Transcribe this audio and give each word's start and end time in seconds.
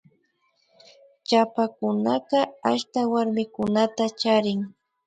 Chapakunaka 1.27 2.39
ashta 2.71 2.99
warmikunata 3.11 4.05
charin 4.21 4.59